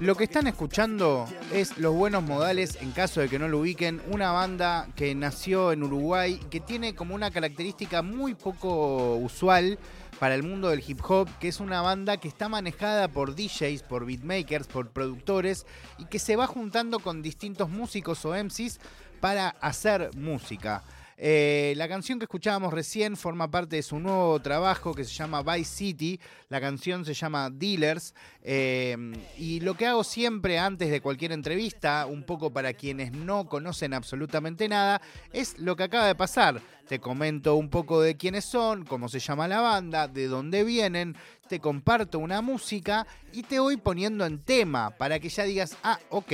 [0.00, 4.00] Lo que están escuchando es Los Buenos Modales, en caso de que no lo ubiquen,
[4.10, 9.78] una banda que nació en Uruguay, que tiene como una característica muy poco usual
[10.18, 13.82] para el mundo del hip hop, que es una banda que está manejada por DJs,
[13.82, 15.66] por beatmakers, por productores
[15.98, 18.78] y que se va juntando con distintos músicos o MCs
[19.20, 20.82] para hacer música.
[21.16, 25.42] Eh, la canción que escuchábamos recién forma parte de su nuevo trabajo que se llama
[25.42, 26.20] Vice City.
[26.48, 28.14] La canción se llama Dealers.
[28.42, 28.96] Eh,
[29.38, 33.94] y lo que hago siempre antes de cualquier entrevista, un poco para quienes no conocen
[33.94, 35.00] absolutamente nada,
[35.32, 36.60] es lo que acaba de pasar.
[36.88, 41.16] Te comento un poco de quiénes son, cómo se llama la banda, de dónde vienen,
[41.48, 45.98] te comparto una música y te voy poniendo en tema para que ya digas, ah,
[46.10, 46.32] ok,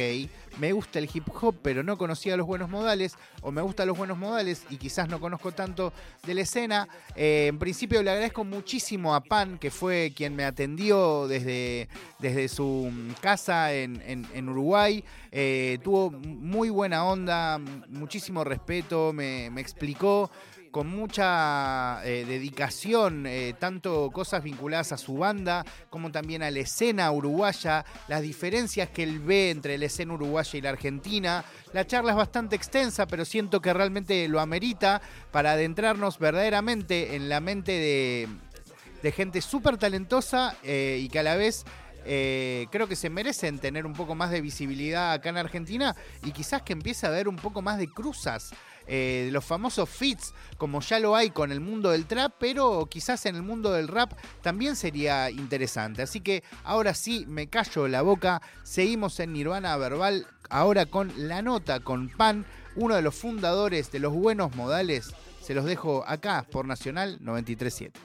[0.59, 3.96] me gusta el hip hop, pero no conocía los buenos modales, o me gustan los
[3.96, 5.92] buenos modales y quizás no conozco tanto
[6.27, 6.88] de la escena.
[7.16, 12.48] Eh, en principio le agradezco muchísimo a Pan, que fue quien me atendió desde, desde
[12.48, 15.04] su casa en, Uruguay.
[15.32, 20.30] Eh, tuvo muy buena onda, muchísimo respeto, me, me explicó
[20.71, 26.60] con mucha eh, dedicación, eh, tanto cosas vinculadas a su banda como también a la
[26.60, 31.45] escena uruguaya, las diferencias que él ve entre la escena uruguaya y la argentina.
[31.73, 37.29] La charla es bastante extensa, pero siento que realmente lo amerita para adentrarnos verdaderamente en
[37.29, 41.65] la mente de, gente súper talentosa eh, y que a la vez
[42.04, 46.62] creo que se merecen tener un poco más de visibilidad acá en Argentina y quizás
[46.62, 48.52] que empiece a haber un poco más de cruzas
[48.92, 53.24] eh, los famosos fits, como ya lo hay con el mundo del trap, pero quizás
[53.26, 56.02] en el mundo del rap también sería interesante.
[56.02, 61.40] Así que ahora sí, me callo la boca, seguimos en Nirvana Verbal, ahora con la
[61.40, 65.14] nota, con Pan, uno de los fundadores de los buenos modales.
[65.41, 68.00] Se los dejo acá por Nacional 937.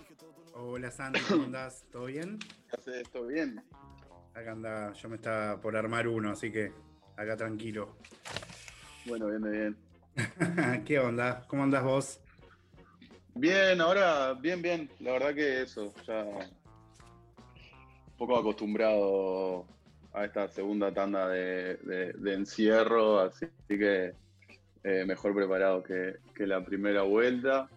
[0.53, 1.83] Hola Sandy, ¿cómo andás?
[1.91, 2.37] ¿Todo bien?
[3.11, 3.63] ¿Todo bien?
[4.35, 6.69] Acá anda, yo me estaba por armar uno, así que
[7.15, 7.95] acá tranquilo.
[9.05, 10.83] Bueno, bien, bien.
[10.85, 11.45] ¿Qué onda?
[11.47, 12.19] ¿Cómo andas vos?
[13.33, 14.89] Bien, ahora bien, bien.
[14.99, 19.65] La verdad que eso, ya un poco acostumbrado
[20.11, 24.15] a esta segunda tanda de, encierro, así que
[24.83, 27.69] eh, mejor preparado que, la primera vuelta.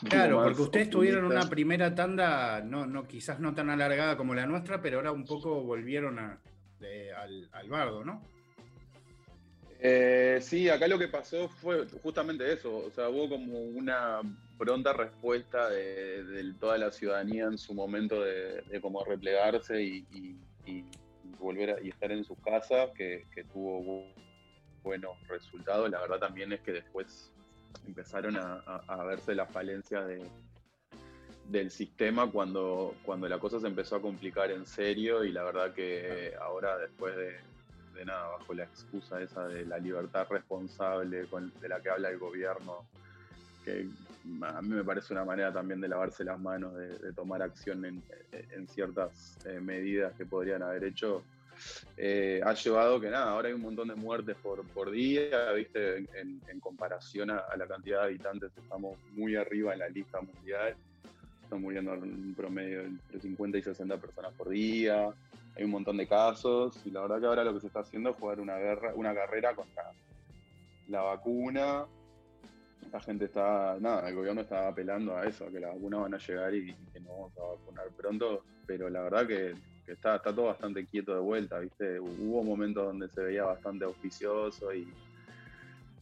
[0.08, 4.46] Claro, porque ustedes tuvieron una primera tanda, no, no, quizás no tan alargada como la
[4.46, 6.38] nuestra, pero ahora un poco volvieron al,
[7.52, 8.22] al bardo, ¿no?
[9.80, 14.20] Eh, sí, acá lo que pasó fue justamente eso, o sea, hubo como una
[14.58, 20.36] pronta respuesta de, toda la ciudadanía en su momento de, cómo replegarse y,
[21.38, 24.04] volver a y estar en sus casas, que, tuvo
[24.82, 25.88] buenos resultados.
[25.88, 27.32] La verdad también es que después
[27.86, 30.06] empezaron a, verse las falencias
[31.46, 35.72] del sistema cuando, cuando la cosa se empezó a complicar en serio y la verdad
[35.72, 37.38] que ahora después de
[38.04, 42.84] nada, bajo la excusa esa de la libertad responsable de la que habla el gobierno,
[43.64, 43.88] que
[44.42, 48.68] a mí me parece una manera también de lavarse las manos, de, tomar acción en,
[48.68, 51.22] ciertas eh, medidas que podrían haber hecho.
[51.96, 56.60] Eh, ha llevado que nada, ahora hay un montón de muertes por, día, viste, en,
[56.60, 60.74] comparación a, la cantidad de habitantes estamos muy arriba en la lista mundial,
[61.42, 65.12] están muriendo en un promedio entre 50 y 60 personas por día,
[65.56, 68.10] hay un montón de casos y la verdad que ahora lo que se está haciendo
[68.10, 69.92] es jugar una guerra, una carrera contra
[70.88, 71.84] la vacuna.
[72.92, 76.14] La gente está, nada, el gobierno está apelando a eso, a que las vacunas van
[76.14, 79.54] a llegar y, que no vamos a vacunar pronto, pero la verdad que,
[79.92, 81.98] está, está todo bastante quieto de vuelta, ¿viste?
[82.00, 84.92] Hubo momentos donde se veía bastante auspicioso y,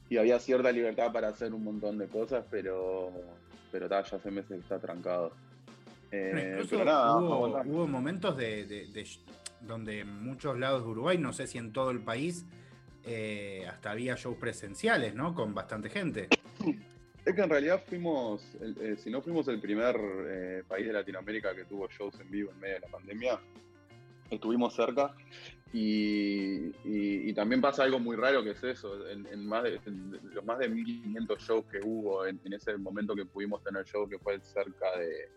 [0.08, 3.12] y había cierta libertad para hacer un montón de cosas, pero,
[3.72, 5.32] pero ya hace meses que está trancado.
[6.10, 8.86] Eh, pero nada, hubo, momentos de,
[9.60, 12.44] donde en muchos lados de Uruguay, no sé si en todo el país,
[13.04, 15.34] eh, hasta había shows presenciales, ¿no?
[15.34, 16.28] Con bastante gente.
[17.26, 19.96] Es que en realidad fuimos, eh, si no fuimos el primer
[20.28, 23.40] eh, país de Latinoamérica que tuvo shows en vivo en medio de la pandemia,
[24.30, 25.14] estuvimos cerca
[25.72, 29.78] y, también pasa algo muy raro que es eso, en, más de,
[30.32, 34.18] los más de 1500 shows que hubo en, ese momento que pudimos tener show que
[34.18, 35.28] fue cerca de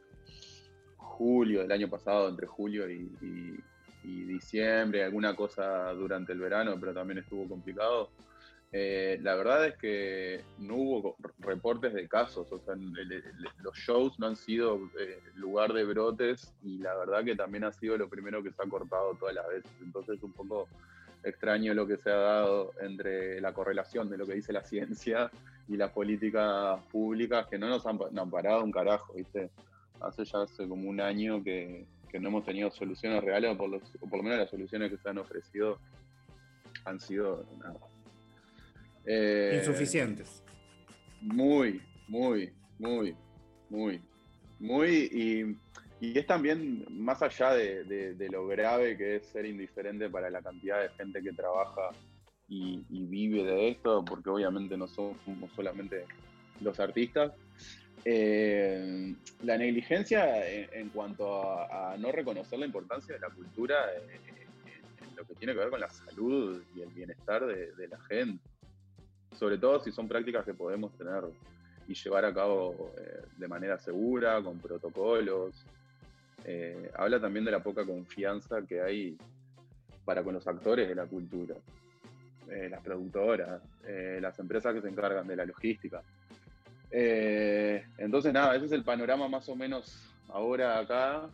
[0.95, 3.12] julio del año pasado, entre julio y,
[4.03, 8.09] y diciembre, alguna cosa durante el verano, pero también estuvo complicado.
[8.71, 14.27] Eh, la verdad es que no hubo reportes de casos, o sea, los shows no
[14.27, 18.44] han sido eh, lugar de brotes y la verdad que también ha sido lo primero
[18.44, 19.71] que se ha cortado todas las veces.
[19.81, 20.68] Entonces, un poco
[21.24, 25.31] extraño lo que se ha dado entre la correlación de lo que dice la ciencia
[25.68, 29.50] y las políticas públicas que no nos han, no han parado un carajo, ¿viste?
[30.00, 33.69] Hace ya hace como un año que, que no hemos tenido soluciones reales, o por,
[33.69, 35.80] lo menos las soluciones que se han ofrecido
[36.86, 37.45] han sido
[39.11, 40.44] eh, insuficientes.
[41.19, 43.15] Muy, muy, muy,
[43.69, 44.01] muy,
[44.59, 45.57] muy.
[46.00, 50.81] Y, es también más allá de, lo grave que es ser indiferente para la cantidad
[50.81, 51.89] de gente que trabaja
[52.47, 55.17] y, vive de esto, porque obviamente no somos
[55.56, 56.06] solamente
[56.61, 57.33] los artistas.
[58.06, 64.19] Eh, la negligencia en, cuanto a, no reconocer la importancia de la cultura eh,
[65.01, 68.00] en lo que tiene que ver con la salud y el bienestar de, de la
[68.01, 68.39] gente
[69.39, 71.24] sobre todo si son prácticas que podemos tener
[71.88, 75.65] y llevar a cabo eh, de manera segura, con protocolos.
[76.44, 79.18] Eh, habla también de la poca confianza que hay
[80.03, 81.56] para con los actores de la cultura,
[82.50, 83.62] eh, las productoras,
[84.19, 86.01] las empresas que se encargan de la logística.
[86.92, 91.30] entonces, nada, ese es el panorama más o menos ahora acá.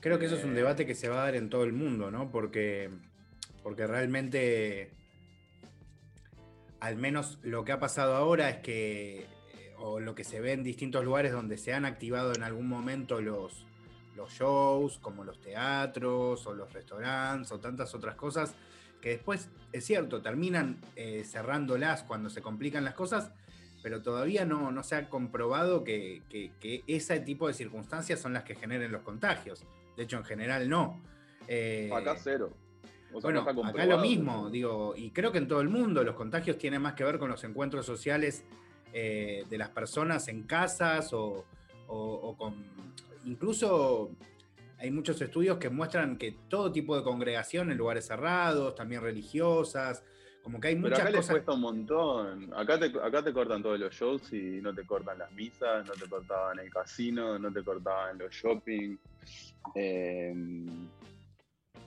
[0.00, 2.10] Creo que eso es un debate que se va a dar en todo el mundo,
[2.10, 2.30] ¿no?
[2.30, 2.90] Porque,
[3.62, 4.90] porque realmente
[6.82, 9.26] al menos lo que ha pasado ahora es que, eh,
[9.78, 13.20] o lo que se ve en distintos lugares donde se han activado en algún momento
[13.20, 13.64] los,
[14.16, 18.56] los shows, como los teatros o los restaurantes o tantas otras cosas,
[19.00, 23.30] que después, es cierto, terminan eh, cerrándolas cuando se complican las cosas,
[23.80, 26.22] pero todavía no, no se ha comprobado que,
[26.88, 29.64] ese tipo de circunstancias son las que generen los contagios.
[29.96, 31.00] De hecho, en general no.
[31.46, 32.52] Eh, Acá cero
[33.20, 36.80] bueno, acá lo mismo, digo, y creo que en todo el mundo los contagios tienen
[36.80, 38.44] más que ver con los encuentros sociales
[38.92, 41.44] eh, de las personas en casas o,
[42.38, 42.54] con...
[43.24, 44.10] Incluso
[44.78, 50.02] hay muchos estudios que muestran que todo tipo de congregación en lugares cerrados, también religiosas,
[50.42, 52.54] como que hay muchas Pero acá les cuesta un montón.
[52.54, 55.92] Acá te, acá te cortan todos los shows y no te cortan las misas, no
[55.92, 58.96] te cortaban el casino, no te cortaban los shopping.
[59.76, 60.34] Eh,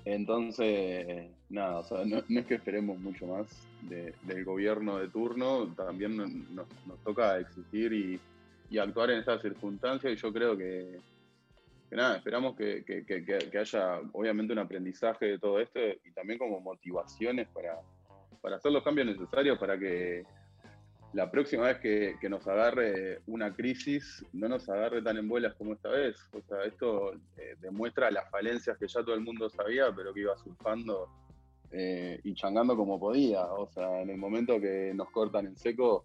[0.06, 3.48] entonces, nada, no, es que esperemos mucho más
[3.81, 6.16] del gobierno de turno, también
[6.54, 6.68] nos,
[7.04, 11.00] toca exigir y, actuar en estas circunstancias y yo creo que,
[11.90, 12.84] nada, esperamos que,
[13.60, 17.80] haya obviamente un aprendizaje de todo esto y también como motivaciones para,
[18.42, 20.24] para hacer los cambios necesarios para que
[21.15, 25.71] la próxima vez que, nos agarre una crisis, no nos agarre tan en vuelas como
[25.71, 26.17] esta vez.
[26.33, 30.19] O sea, esto eh, demuestra las falencias que ya todo el mundo sabía, pero que
[30.19, 31.07] iba surfando
[31.71, 33.45] eh, y changando como podía.
[33.45, 36.03] O sea, en el momento que nos cortan en seco,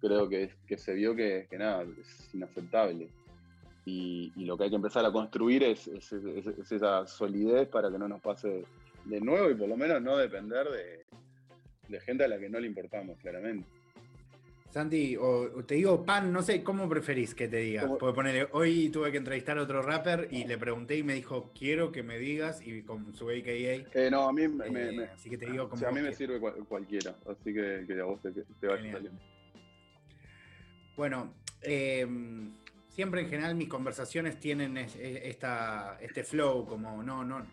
[0.00, 3.08] creo que, se vio que, nada, es inaceptable.
[3.84, 8.20] Y, lo que hay que empezar a construir es, esa solidez para que no nos
[8.20, 8.64] pase
[9.04, 10.66] de nuevo y por lo menos no depender
[11.88, 13.77] de gente a la que no le importamos, claramente.
[14.70, 17.88] Santi, o te digo pan, no sé, ¿cómo preferís que te diga?
[17.98, 21.50] Porque ponerle, hoy tuve que entrevistar a otro rapper y le pregunté y me dijo,
[21.58, 23.88] quiero que me digas, y con su AKA.
[23.94, 25.86] Eh, no, a mí me, eh, Así que te digo como.
[25.86, 29.20] a mí me sirve cualquiera, así que, que, a vos te, te vaya saliendo.
[30.96, 31.32] Bueno,
[31.62, 32.52] em,
[32.88, 37.46] siempre en general mis conversaciones tienen esta, este flow, como no, no,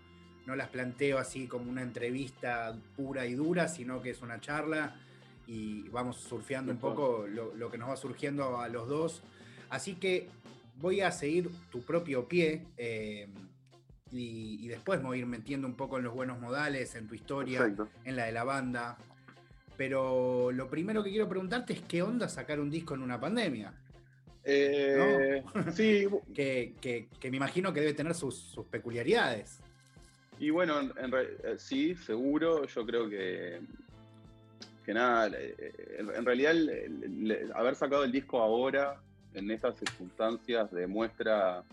[0.45, 4.99] no las planteo así como una entrevista pura y dura, sino que es una charla
[5.47, 9.21] y vamos surfeando un poco lo, que nos va surgiendo a los dos.
[9.69, 10.29] Así que
[10.77, 13.27] voy a seguir tu propio pie eh,
[14.11, 17.15] y, después me voy a ir metiendo un poco en los buenos modales, en tu
[17.15, 18.97] historia, en la de la banda.
[19.77, 23.73] Pero lo primero que quiero preguntarte es qué onda sacar un disco en una pandemia.
[24.45, 25.43] Eh,
[25.73, 26.07] sí.
[26.33, 29.59] que, me imagino que debe tener sus, peculiaridades.
[30.39, 32.65] Y bueno, eh, sí, seguro.
[32.65, 33.61] Yo creo que
[34.85, 36.53] que nada, en realidad
[37.55, 39.01] haber sacado el disco ahora,
[39.33, 41.63] en esas circunstancias, demuestra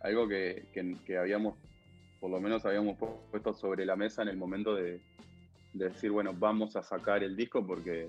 [0.00, 0.64] algo que,
[1.18, 1.56] habíamos,
[2.20, 2.98] por lo menos habíamos
[3.30, 5.00] puesto sobre la mesa en el momento de,
[5.72, 8.08] decir, bueno, vamos a sacar el disco porque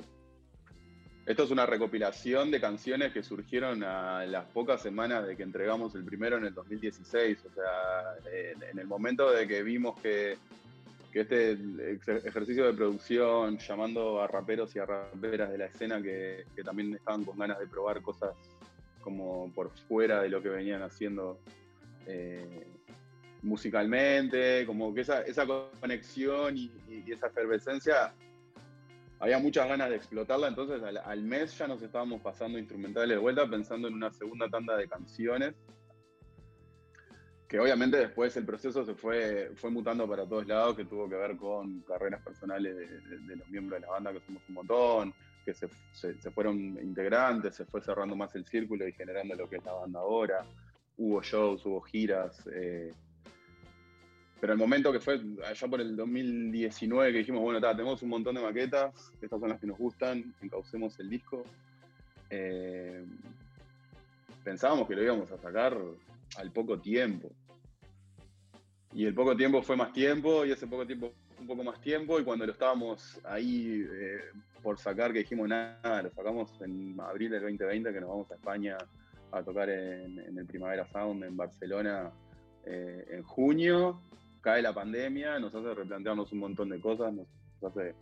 [1.25, 5.93] esto es una recopilación de canciones que surgieron a las pocas semanas de que entregamos
[5.95, 7.39] el primero en el 2016.
[7.45, 8.31] O sea,
[8.71, 10.37] en el momento de que vimos que
[11.25, 16.45] que este ejercicio de producción, llamando a raperos y a raperas de la escena que,
[16.63, 18.35] también estaban con ganas de probar cosas
[19.01, 21.39] como por fuera de lo que venían haciendo
[22.05, 22.67] eh,
[23.41, 25.45] musicalmente, como que esa, esa
[25.79, 26.71] conexión y,
[27.11, 28.13] esa efervescencia,
[29.19, 33.49] había muchas ganas de explotarla, entonces al mes ya nos estábamos pasando instrumentales de vuelta
[33.49, 35.55] pensando en una segunda tanda de canciones
[37.47, 41.15] que obviamente después el proceso se fue, fue mutando para todos lados, que tuvo que
[41.15, 45.13] ver con carreras personales de, los miembros de la banda, que somos un montón,
[45.45, 45.69] que se,
[46.31, 49.99] fueron integrantes, se fue cerrando más el círculo y generando lo que es la banda
[49.99, 50.45] ahora.
[50.97, 52.43] hubo shows, hubo giras.
[52.51, 52.91] Eh,
[54.41, 58.35] pero el momento que fue allá por el 2019 que dijimos, bueno, tenemos un montón
[58.35, 61.43] de maquetas, estas son las que nos gustan, encaucemos el disco.
[62.29, 63.05] Eh,
[64.43, 65.77] pensábamos que lo íbamos a sacar
[66.35, 67.31] al poco tiempo.
[68.93, 72.19] Y el poco tiempo fue más tiempo, y ese poco tiempo un poco más tiempo,
[72.19, 74.21] y cuando lo estábamos ahí eh,
[74.63, 78.35] por sacar, que dijimos nada, lo sacamos en abril del 2020, que nos vamos a
[78.35, 78.77] España
[79.31, 82.11] a tocar en, el Primavera Sound en Barcelona
[82.65, 84.01] eh, en junio,
[84.41, 87.27] cae la pandemia, nos hace replantearnos un montón de cosas, nos
[87.63, 87.93] hace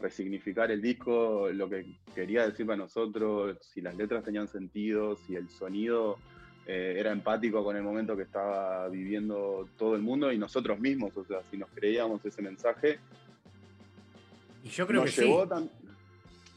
[0.00, 5.36] resignificar el disco, lo que quería decir para nosotros, si las letras tenían sentido, si
[5.36, 6.18] el sonido
[6.66, 11.14] eh, era empático con el momento que estaba viviendo todo el mundo y nosotros mismos,
[11.16, 12.98] o sea, si nos creíamos ese mensaje.
[14.62, 15.34] Y yo creo que sí.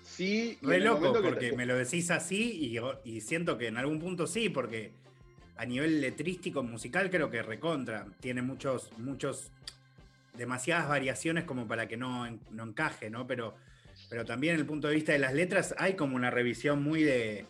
[0.04, 0.58] Sí.
[0.62, 4.50] Re loco, porque me lo decís así y, y siento que en algún punto sí,
[4.50, 4.92] porque
[5.58, 8.08] a nivel letrístico, musical, creo que recontra.
[8.20, 9.52] Tiene muchos, muchos
[10.36, 13.28] demasiadas variaciones como para que no, no encaje, ¿no?
[13.28, 13.56] Pero,
[14.10, 17.46] pero también el punto de vista de las letras hay como una revisión muy de,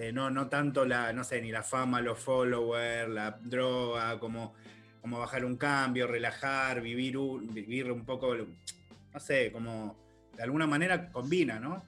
[0.00, 4.54] de no, no tanto la, no sé, ni la fama, los followers, la droga, como,
[5.02, 9.94] como bajar un cambio, relajar, vivir un, vivir un poco, no sé, como
[10.34, 11.84] de alguna manera combina, ¿no?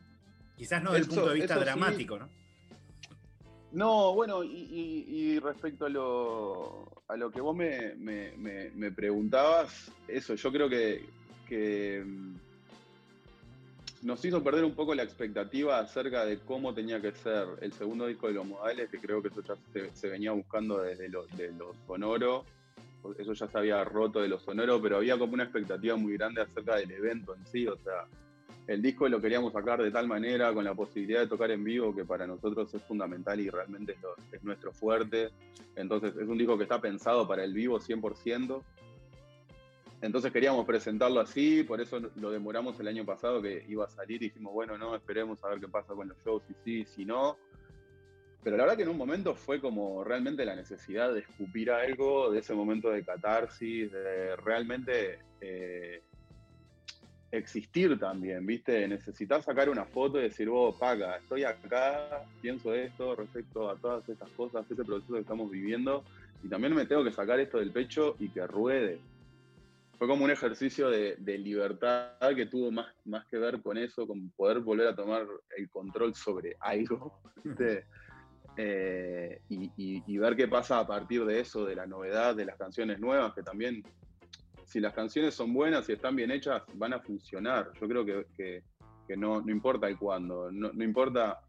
[0.55, 2.29] Quizás no del punto de vista dramático, ¿no?
[3.73, 10.69] No, bueno, y, respecto a lo, a lo que vos me, preguntabas, eso, yo creo
[10.69, 11.09] que,
[14.03, 18.07] nos hizo perder un poco la expectativa acerca de cómo tenía que ser el segundo
[18.07, 19.55] disco de los modales, que creo que eso ya
[19.95, 22.45] se, venía buscando desde lo, lo sonoro,
[23.19, 26.43] eso ya se había roto de lo sonoro, pero había como una expectativa muy grande
[26.43, 28.07] acerca del evento en sí, o sea,
[28.67, 31.95] el disco lo queríamos sacar de tal manera, con la posibilidad de tocar en vivo,
[31.95, 33.97] que para nosotros es fundamental y realmente
[34.31, 35.31] es, nuestro fuerte.
[35.75, 38.63] Entonces es un disco que está pensado para el vivo 100%.
[40.03, 44.21] Entonces queríamos presentarlo así, por eso lo demoramos el año pasado que iba a salir
[44.21, 47.05] y dijimos, bueno, no, esperemos a ver qué pasa con los shows, si sí, si
[47.05, 47.39] no.
[48.43, 52.33] Pero la verdad que en un momento fue como realmente la necesidad de escupir algo,
[52.33, 56.03] de ese momento de catarsis, de realmente eh,
[57.31, 58.89] existir también, ¿viste?
[58.89, 64.09] Necesitas sacar una foto y decir, vos, paga, estoy acá, pienso esto respecto a todas
[64.09, 66.03] estas cosas, este proceso que estamos viviendo,
[66.43, 68.99] y también me tengo que sacar esto del pecho y que ruede.
[69.99, 74.31] Fue como un ejercicio de, libertad que tuvo más, más que ver con eso, con
[74.31, 77.21] poder volver a tomar el control sobre algo.
[78.57, 83.01] Eh, y, ver qué pasa a partir de eso, de la novedad, de las canciones
[83.01, 83.83] nuevas, que también
[84.67, 87.71] si las canciones son buenas y están bien hechas, van a funcionar.
[87.81, 88.63] Yo creo que,
[89.17, 91.41] no, importa el cuándo, no, importa,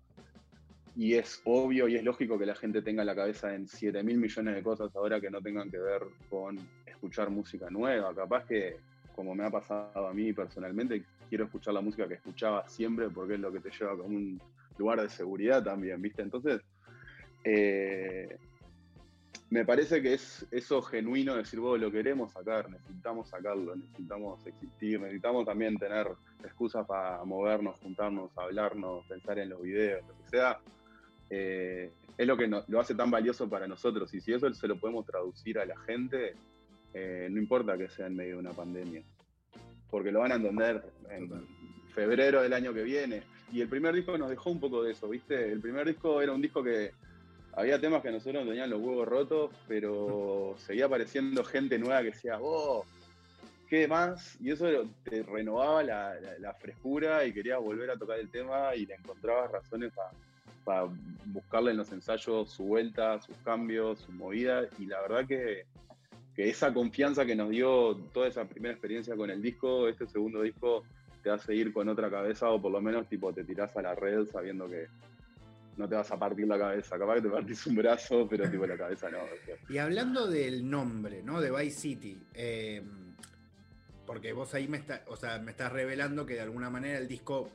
[0.96, 4.18] y es obvio y es lógico que la gente tenga la cabeza en 7 mil
[4.18, 8.14] millones de cosas ahora que no tengan que ver con escuchar música nueva.
[8.14, 8.78] Capaz que,
[9.16, 13.36] como me ha pasado a mí personalmente, quiero escuchar la música que escuchaba siempre porque
[13.36, 14.40] es lo que te lleva como un
[14.78, 16.22] lugar de seguridad también, ¿viste?
[16.22, 16.62] Entonces,
[17.44, 18.38] eh,
[19.50, 25.00] me parece que es eso genuino decir, vos lo queremos sacar, necesitamos sacarlo, necesitamos existir,
[25.00, 26.08] necesitamos también tener
[26.44, 30.60] excusas para movernos, juntarnos, hablarnos, pensar en los videos, lo que sea.
[31.30, 34.14] Eh, es lo que lo hace tan valioso para nosotros.
[34.14, 36.36] Y si eso se lo podemos traducir a la gente,
[36.94, 39.02] eh, no importa que sea en medio de una pandemia.
[39.90, 41.30] Porque lo van a entender en
[41.94, 43.24] febrero del año que viene.
[43.52, 45.52] Y el primer disco nos dejó un poco de eso, ¿viste?
[45.52, 46.92] El primer disco era un disco que
[47.56, 52.40] había temas que nosotros tenían los huevos rotos, pero seguía apareciendo gente nueva que decía,
[52.42, 52.86] oh,
[53.70, 54.38] ¿qué más?
[54.40, 54.68] Y eso
[55.04, 59.92] te renovaba la, frescura y querías volver a tocar el tema y le encontrabas razones
[60.64, 60.88] para
[61.26, 64.68] buscarle en los ensayos su vuelta, sus cambios, su movida.
[64.80, 65.66] Y la verdad que,
[66.36, 70.42] que esa confianza que nos dio toda esa primera experiencia con el disco, este segundo
[70.42, 70.84] disco
[71.22, 73.96] te hace ir con otra cabeza o por lo menos tipo te tirás a la
[73.96, 74.88] red sabiendo que,
[75.78, 76.98] no te vas a partir la cabeza.
[76.98, 79.20] Capaz que te partís un brazo, pero tipo la cabeza no.
[79.70, 81.42] Y hablando del nombre, ¿no?
[81.42, 83.16] De Vice City, em,
[84.06, 87.08] porque vos ahí me, está, o sea, me estás revelando que de alguna manera el
[87.08, 87.50] disco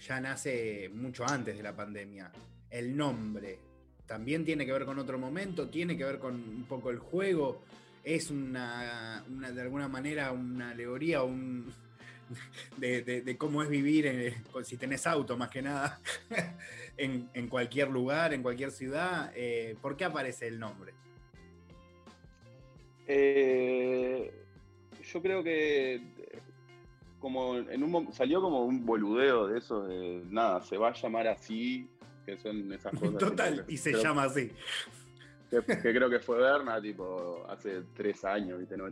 [0.00, 2.30] ya nace mucho antes de la pandemia.
[2.70, 3.58] El nombre
[4.06, 7.62] también tiene que ver con otro momento, tiene que ver con un poco el juego.
[8.04, 11.20] Es una, de alguna manera una alegoría,
[12.76, 14.34] de, cómo es vivir
[14.64, 16.00] si tenés auto más que nada
[16.96, 19.32] en, cualquier lugar, en cualquier ciudad.
[19.34, 20.92] Eh, ¿Por qué aparece el nombre?
[23.06, 24.32] Eh,
[25.02, 26.00] yo creo que
[27.22, 31.28] como en un, salió como un boludeo de eso, de nada, se va a llamar
[31.28, 31.88] así,
[32.26, 33.16] que son esas cosas.
[33.16, 34.50] Total, y se llama así.
[35.48, 38.76] que, creo que fue Berna, tipo, hace tres años, ¿viste?
[38.76, 38.86] ¿no?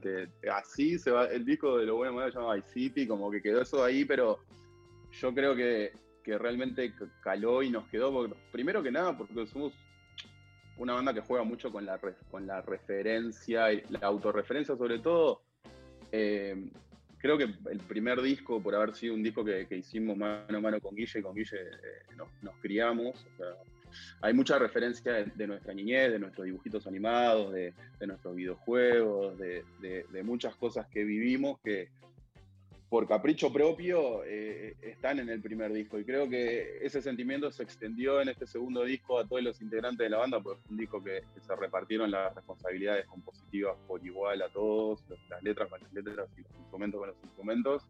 [0.53, 3.63] así se va, el disco de lo bueno se llama Vice City, como que quedó
[3.63, 4.39] eso ahí, pero
[5.11, 6.95] yo creo que, que realmente
[7.25, 9.73] caló y nos quedó, porque, primero que nada, porque somos
[10.79, 11.99] una banda que juega mucho con la,
[12.31, 15.43] con la referencia y la autorreferencia sobre todo.
[16.13, 16.71] Eh,
[17.21, 20.81] creo que el primer disco, por haber sido un disco que, hicimos mano a mano
[20.81, 23.27] con Guille, con Guille eh, nos, criamos.
[24.23, 27.75] hay mucha referencia de, nuestra niñez, de nuestros dibujitos animados, de,
[28.07, 31.91] nuestros videojuegos, de, muchas cosas que vivimos que,
[32.91, 35.97] por capricho propio eh, están en el primer disco.
[35.97, 40.05] Y creo que ese sentimiento se extendió en este segundo disco a todos los integrantes
[40.05, 44.43] de la banda, porque es un disco que, se repartieron las responsabilidades compositivas por igual
[44.43, 47.89] a todos, las letras con las letras y los instrumentos con los instrumentos.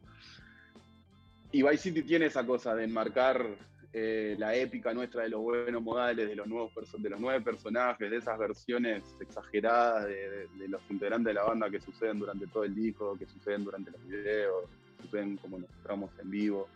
[1.50, 3.56] Y Vice City tiene esa cosa de enmarcar
[3.94, 8.10] eh, la épica nuestra de los buenos modales, de los nuevos de los nueve personajes,
[8.10, 12.74] de esas versiones exageradas de, los integrantes de la banda que suceden durante todo el
[12.74, 14.68] disco, que suceden durante los videos,
[15.10, 16.68] ven como nos mostramos en vivo.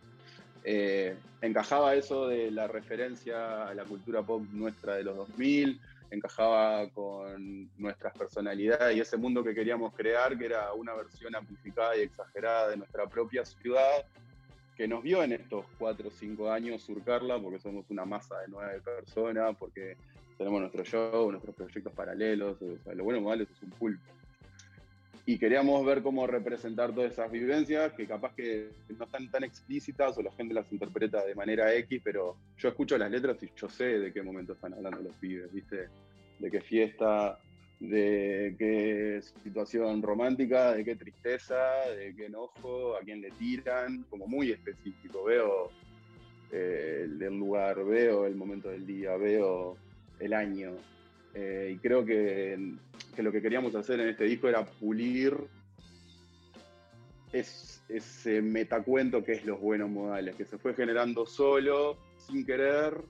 [0.64, 5.78] Eh, encajaba eso de la referencia a la cultura pop nuestra de los 2000,
[6.10, 11.96] encajaba con nuestras personalidades y ese mundo que queríamos crear, que era una versión amplificada
[11.96, 14.06] y exagerada de nuestra propia ciudad,
[14.76, 18.48] que nos vio en estos cuatro o cinco años surcarla, porque somos una masa de
[18.48, 19.96] nueve personas, porque
[20.38, 24.02] tenemos nuestro show, nuestros proyectos paralelos, lo bueno es es un pulpo
[25.26, 30.16] y queríamos ver cómo representar todas esas vivencias que capaz que no están tan explícitas
[30.18, 33.68] o la gente las interpreta de manera X, pero yo escucho las letras y yo
[33.68, 35.88] sé de qué momento están hablando los pibes, ¿viste?
[36.38, 37.38] De qué fiesta,
[37.80, 44.26] de qué situación romántica, de qué tristeza, de qué enojo, a quién le tiran, como
[44.26, 45.24] muy específico.
[45.24, 45.70] Veo
[46.52, 49.78] eh, el lugar, veo el momento del día, veo
[50.20, 50.72] el año,
[51.34, 52.76] eh, y creo que,
[53.22, 55.36] lo que queríamos hacer en este disco era pulir
[57.32, 63.02] ese metacuento que es los buenos modales, que se fue generando solo, sin querer,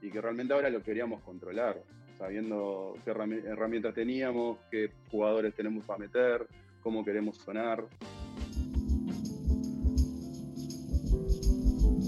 [0.00, 1.82] y que realmente ahora lo queríamos controlar,
[2.18, 6.46] sabiendo qué herramientas teníamos, qué jugadores tenemos para meter,
[6.82, 7.84] cómo queremos sonar.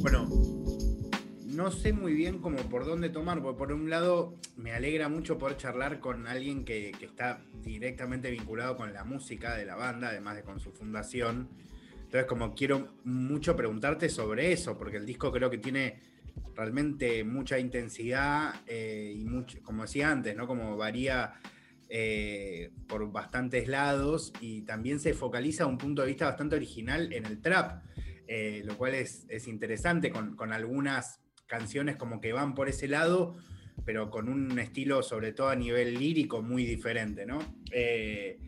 [0.02, 0.28] Bueno,
[1.56, 5.38] no sé muy bien cómo por dónde tomar, porque por un lado me alegra mucho
[5.38, 10.36] poder charlar con alguien que, está directamente vinculado con la música de la banda, además
[10.36, 11.48] de con su fundación.
[11.94, 15.98] Entonces, como quiero mucho preguntarte sobre eso, porque el disco creo que tiene
[16.54, 20.46] realmente mucha intensidad eh, y mucho, como decía antes, ¿no?
[20.46, 21.32] Como varía
[21.88, 27.24] eh, por bastantes lados y también se focaliza un punto de vista bastante original en
[27.24, 27.82] el trap,
[28.28, 33.36] eh, lo cual es, interesante con, con algunas canciones como que van por ese lado,
[33.84, 37.38] pero con un estilo sobre todo a nivel lírico muy diferente, ¿no?
[37.70, 38.38] Eh,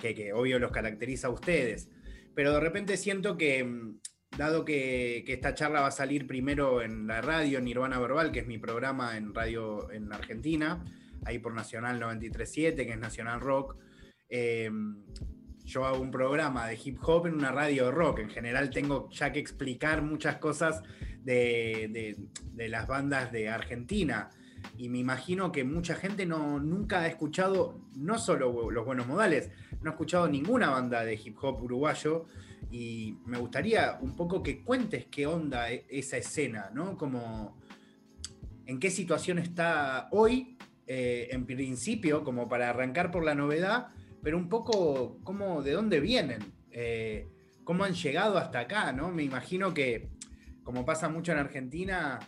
[0.00, 1.88] que, obvio los caracteriza a ustedes.
[2.34, 3.98] Pero de repente siento que, mm,
[4.36, 8.46] dado que, esta charla va a salir primero en la radio Nirvana Verbal, que es
[8.46, 10.84] mi programa en radio en Argentina,
[11.24, 13.76] ahí por Nacional 937, que es Nacional Rock,
[14.28, 14.70] eh,
[15.68, 18.20] yo hago un programa de hip hop en una radio rock.
[18.20, 20.82] En general tengo ya que explicar muchas cosas
[21.28, 24.30] de, las bandas de Argentina.
[24.76, 29.50] Y me imagino que mucha gente no, nunca ha escuchado, no solo los buenos modales,
[29.82, 32.26] no ha escuchado ninguna banda de hip hop uruguayo.
[32.70, 36.96] Y me gustaría un poco que cuentes qué onda e, esa escena, ¿no?
[36.96, 37.56] Como
[38.66, 43.88] en qué situación está hoy, eh, en principio, como para arrancar por la novedad,
[44.22, 46.40] pero un poco cómo, de dónde vienen,
[46.72, 47.28] eh,
[47.64, 49.10] cómo han llegado hasta acá, ¿no?
[49.10, 50.17] Me imagino que
[50.68, 52.18] como pasa mucho en Argentina,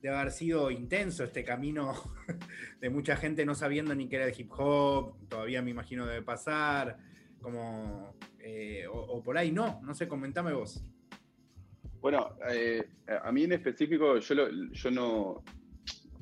[0.00, 1.94] debe haber sido intenso este camino
[2.80, 6.22] de mucha gente no sabiendo ni qué era el hip hop, todavía me imagino debe
[6.22, 6.96] pasar,
[7.42, 10.80] como, eh, o, por ahí no, no sé, comentame vos.
[12.00, 12.88] Bueno, eh,
[13.20, 15.42] a mí en específico, yo, yo no,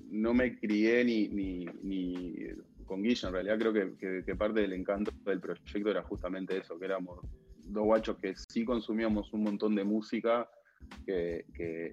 [0.08, 1.66] no me crié ni, ni,
[2.86, 6.78] con Guilla, en realidad creo que, que, parte del encanto del proyecto era justamente eso,
[6.78, 7.20] que éramos
[7.64, 10.48] dos guachos que sí consumíamos un montón de música,
[11.04, 11.44] que,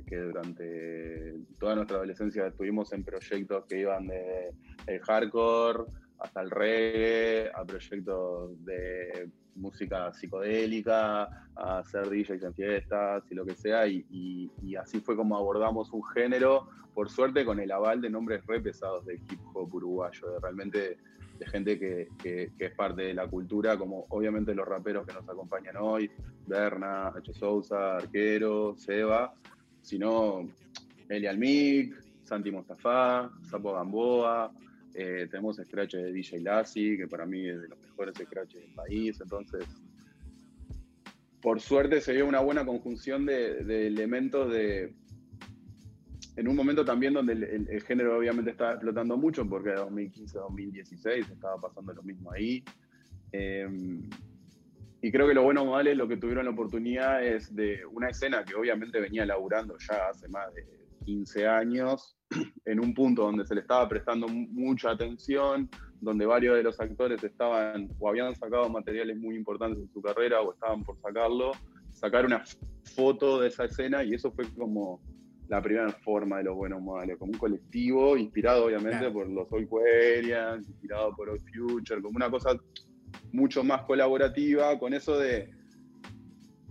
[0.10, 4.52] durante toda nuestra adolescencia estuvimos en proyectos que iban de
[4.88, 5.86] el hardcore
[6.20, 11.24] hasta el reggae, a proyectos de música psicodélica,
[11.56, 16.04] a hacer DJs en fiestas y lo que sea, y, así fue como abordamos un
[16.06, 20.40] género, por suerte con el aval de nombres re pesados del hip hop uruguayo, de
[20.40, 20.98] realmente
[21.46, 22.08] gente que,
[22.58, 26.10] es parte de la cultura, como obviamente los raperos que nos acompañan hoy,
[26.48, 27.34] Berna, H.
[27.34, 29.34] Sousa, Arquero, Seba,
[29.82, 30.48] sino
[31.10, 34.52] Eli Almic, Santi Mostafa, Sapo Gamboa,
[34.96, 38.76] Eh, tenemos scratches de DJ Lassie, que para mí es de los mejores scratches del
[38.76, 39.20] país.
[39.20, 39.66] Entonces,
[41.42, 44.94] por suerte se dio una buena conjunción de, elementos de.
[46.36, 50.42] En un momento también donde el, género obviamente estaba explotando mucho, porque de 2015 a
[50.42, 52.64] 2016 estaba pasando lo mismo ahí.
[53.32, 53.68] Eh,
[55.04, 58.44] y creo que lo bueno modales lo que tuvieron la oportunidad es de una escena
[58.46, 60.66] que obviamente venía laburando ya hace más de
[61.04, 62.16] 15 años,
[62.66, 65.70] en un punto donde se le estaba prestando mucha atención,
[66.00, 70.42] donde varios de los actores estaban o habían sacado materiales muy importantes en su carrera
[70.42, 71.52] o estaban por sacarlo,
[71.92, 72.44] sacar una
[72.96, 75.02] foto de esa escena y eso fue como
[75.48, 79.66] la primera forma de los buenos modales, como un colectivo inspirado obviamente por los Old
[79.66, 82.58] Aquarians, inspirado por Old Future, como una cosa
[83.32, 85.50] mucho más colaborativa, con eso de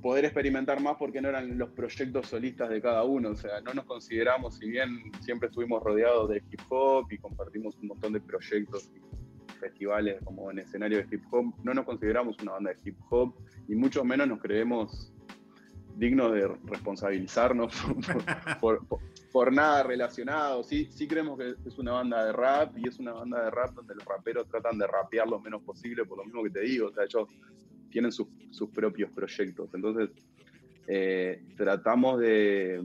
[0.02, 3.72] poder experimentar más porque no eran los proyectos solistas de cada uno, o sea, no
[3.72, 8.20] nos consideramos, si bien siempre estuvimos rodeados de hip hop y compartimos un montón de
[8.20, 12.78] proyectos y festivales como en escenario de hip hop, no nos consideramos una banda de
[12.84, 13.34] hip hop
[13.68, 15.14] y mucho menos nos creemos
[15.96, 17.72] dignos de responsabilizarnos
[18.60, 18.86] por,
[19.32, 20.62] por nada relacionado.
[20.62, 23.74] Sí, sí creemos que es una banda de rap y es una banda de rap
[23.74, 26.88] donde los raperos tratan de rapear lo menos posible, por lo mismo que te digo.
[26.88, 27.28] O sea, ellos
[27.90, 28.28] tienen sus,
[28.74, 29.70] propios proyectos.
[29.74, 30.10] Entonces,
[30.86, 32.80] eh, tratamos de,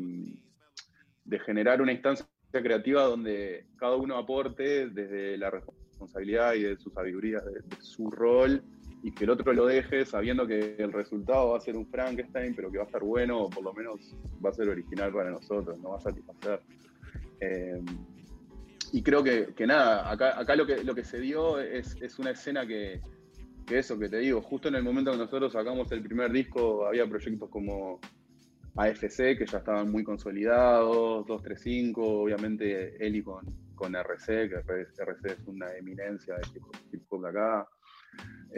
[1.26, 6.90] de generar una instancia creativa donde cada uno aporte desde la responsabilidad y de su
[6.90, 8.64] sabiduría, de su rol,
[9.08, 12.54] y que el otro lo deje sabiendo que el resultado va a ser un Frankenstein,
[12.54, 14.14] pero que va a estar bueno o por lo menos
[14.46, 16.60] va a ser original para nosotros, no va a satisfacer.
[17.40, 17.82] Eh,
[18.92, 23.00] y creo que, nada, acá, lo, que, lo que se dio es, una escena que,
[23.66, 26.86] que, eso que te digo, justo en el momento que nosotros sacamos el primer disco
[26.86, 28.02] había proyectos como
[28.76, 34.56] AFC que ya estaban muy consolidados, 235, obviamente Eli con, RC, que
[34.98, 36.42] RC es una eminencia de
[36.92, 37.70] hip hop de acá.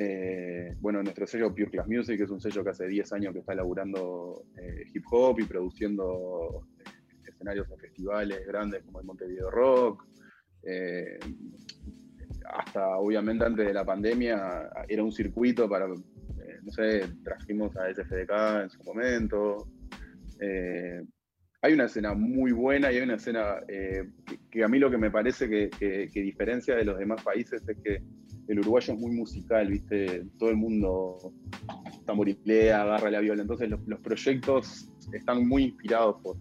[0.02, 3.40] Eh, bueno, nuestro sello Pure Class Music es un sello que hace 10 años que
[3.40, 9.50] está elaborando eh, hip hop y produciendo eh, escenarios a festivales grandes como el Montevideo
[9.52, 10.06] Rock.
[12.46, 18.64] hasta obviamente antes de la pandemia era un circuito para, no sé, trajimos a SFDK
[18.64, 19.68] en su momento.
[21.62, 25.12] hay una escena muy buena y hay una escena que, a mí lo que me
[25.12, 28.02] parece que diferencia de los demás países es que
[28.50, 30.26] el uruguayo es muy musical, ¿viste?
[30.40, 31.18] Todo el mundo
[32.06, 33.44] tamborilea, agarra la viola.
[33.44, 36.38] Entonces los, proyectos están muy inspirados por,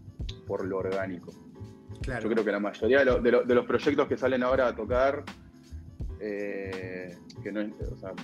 [0.46, 1.30] por lo orgánico.
[2.06, 5.22] Yo creo que la mayoría de, los proyectos que salen ahora a tocar,
[6.20, 8.14] eh, que no, o sea,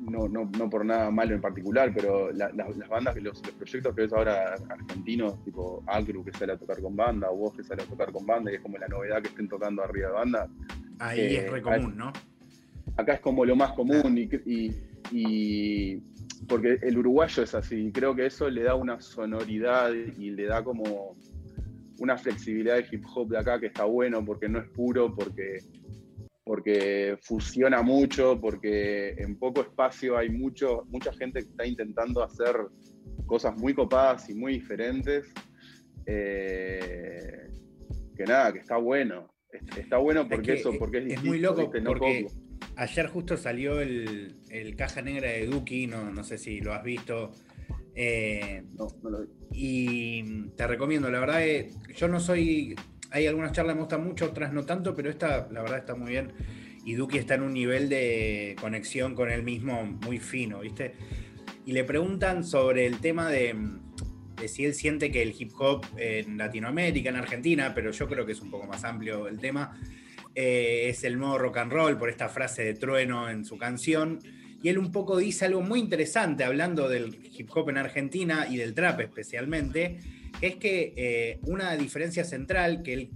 [0.00, 4.02] no, no, no, por nada malo en particular, pero las bandas, los, los proyectos que
[4.02, 7.84] ves ahora argentinos, tipo Acru que sale a tocar con banda, o vos que sale
[7.84, 10.48] a tocar con banda, y es como la novedad que estén tocando arriba de banda,
[10.98, 12.12] Ahí es re común, ¿no?
[12.96, 15.96] Acá es como lo más común y,
[16.48, 20.62] porque el uruguayo es así, creo que eso le da una sonoridad y le da
[20.62, 21.16] como
[21.98, 25.58] una flexibilidad de hip hop de acá que está bueno porque no es puro, porque,
[26.44, 32.56] porque fusiona mucho, porque en poco espacio hay mucho, mucha gente que está intentando hacer
[33.26, 35.32] cosas muy copadas y muy diferentes.
[36.06, 37.48] Eh,
[38.16, 39.33] que nada, que está bueno.
[39.76, 42.26] Está bueno porque eso, porque es, es muy loco porque
[42.76, 44.34] ayer justo salió el,
[44.76, 47.32] caja negra de Duki, no, no sé si lo has visto.
[47.94, 49.28] Eh, no, no lo vi.
[49.52, 52.74] Y te recomiendo, la verdad, eh, yo no soy.
[53.10, 55.94] Hay algunas charlas que me gustan mucho, otras no tanto, pero esta, la verdad, está
[55.94, 56.32] muy bien.
[56.84, 60.94] Y Duki está en un nivel de conexión con él mismo muy fino, ¿viste?
[61.64, 63.54] Y le preguntan sobre el tema de
[64.46, 68.32] si él siente que el hip hop en Latinoamérica, en Argentina, pero yo creo que
[68.32, 69.78] es un poco más amplio el tema,
[70.34, 74.18] eh, es el modo rock and roll por esta frase de trueno en su canción.
[74.62, 78.56] Y él un poco dice algo muy interesante hablando del hip hop en Argentina y
[78.56, 79.98] del trap especialmente,
[80.40, 83.10] que es que eh, una diferencia central que él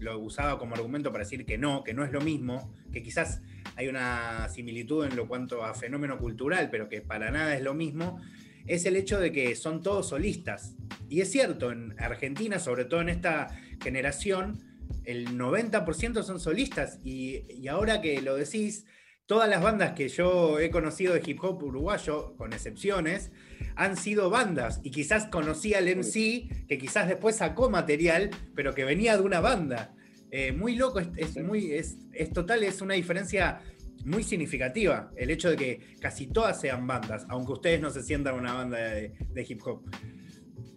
[0.00, 3.40] lo usaba como argumento para decir que no, que no es lo mismo, que quizás
[3.76, 7.74] hay una similitud en lo cuanto a fenómeno cultural, pero que para nada es lo
[7.74, 8.20] mismo,
[8.66, 10.74] es el hecho de que son todos solistas.
[11.08, 13.48] Y es cierto, en Argentina, sobre todo en esta
[13.82, 14.62] generación,
[15.04, 16.98] el 90% son solistas.
[17.04, 18.86] Y, ahora que lo decís,
[19.26, 23.32] todas las bandas que yo he conocido de hip hop uruguayo, con excepciones,
[23.76, 24.80] han sido bandas.
[24.82, 29.40] Y quizás conocí al MC, que quizás después sacó material, pero que venía de una
[29.40, 29.94] banda.
[30.32, 33.62] Eh, muy loco, es, muy, es, es total, es una diferencia
[34.04, 38.34] muy significativa el hecho de que casi todas sean bandas, aunque ustedes no se sientan
[38.34, 39.82] una banda de, hip hop.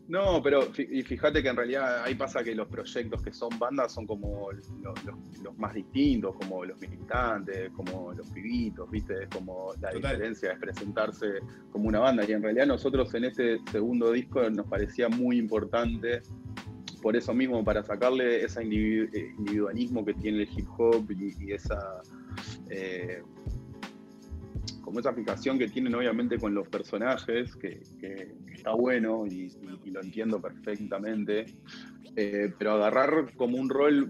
[0.07, 3.93] No, pero y fíjate que en realidad ahí pasa que los proyectos que son bandas
[3.93, 9.23] son como los, más distintos, como los militantes, como los pibitos, ¿viste?
[9.23, 11.39] Es como la diferencia es presentarse
[11.71, 12.25] como una banda.
[12.27, 16.21] Y en realidad nosotros en este segundo disco nos parecía muy importante,
[17.01, 22.01] por eso mismo, para sacarle ese individualismo que tiene el hip hop y, esa.
[22.69, 23.21] Eh,
[24.83, 27.81] como esa aplicación que tienen obviamente con los personajes, que,
[28.53, 29.51] está bueno y,
[29.85, 31.45] lo entiendo perfectamente,
[32.15, 34.07] eh, pero agarrar como un rol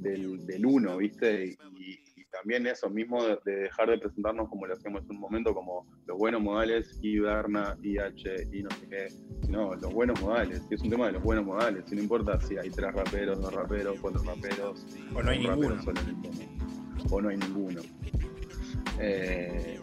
[0.00, 1.56] del, uno, ¿viste?
[1.78, 5.86] Y, también eso mismo de, dejar de presentarnos como lo hacemos en un momento, como
[6.04, 9.08] los buenos modales, Iberna, IH y no sé qué,
[9.42, 12.40] sino los buenos modales, y es un tema de los buenos modales, y no importa
[12.40, 14.84] si hay tres raperos, dos raperos, cuatro raperos,
[15.14, 15.76] o no hay ninguno.
[17.10, 17.80] O no hay ninguno.
[18.98, 19.78] Eh,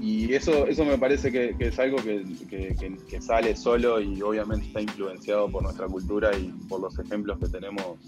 [0.00, 5.50] y eso, eso me parece que, es algo que, sale solo y obviamente está influenciado
[5.50, 7.98] por nuestra cultura y por los ejemplos que tenemos,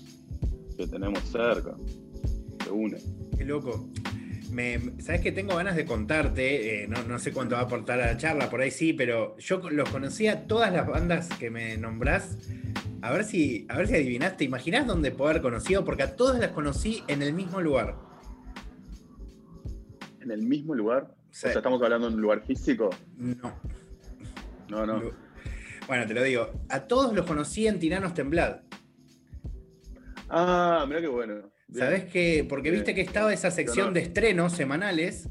[0.76, 1.74] que tenemos cerca.
[2.64, 2.96] De una.
[3.36, 3.90] Qué loco.
[4.50, 8.06] Me, Sabes que tengo ganas de contarte, eh, no, sé cuánto va a aportar a
[8.06, 12.38] la charla, por ahí sí, pero yo los conocía todas las bandas que me nombrás.
[13.02, 14.44] A ver si, a ver si adivinaste.
[14.44, 15.84] ¿Imaginás dónde puedo haber conocido?
[15.84, 17.96] Porque a todas las conocí en el mismo lugar.
[20.20, 21.08] ¿En el mismo lugar?
[21.10, 22.90] O sea, ¿estamos hablando de un lugar físico?
[23.16, 23.58] No.
[24.68, 25.02] No, no.
[25.88, 26.52] Bueno, te lo digo.
[26.68, 28.60] A todos los conocí en Tiranos Temblad.
[30.28, 31.50] Ah, mira qué bueno.
[31.74, 32.46] ¿Sabés qué?
[32.48, 35.28] Porque viste que estaba esa sección de estrenos semanales.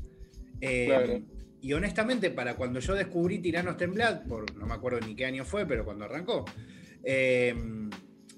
[0.60, 1.22] Eh, claro.
[1.62, 5.46] Y honestamente, para cuando yo descubrí Tiranos Temblad, por, no me acuerdo ni qué año
[5.46, 6.44] fue, pero cuando arrancó,
[7.04, 7.56] eh,